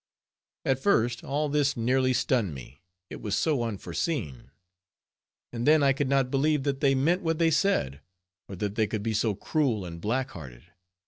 [0.65, 4.49] At first, all this nearly stunned me, it was so unforeseen;
[5.53, 8.01] and then I could not believe that they meant what they said,
[8.49, 10.63] or that they could be so cruel and black hearted.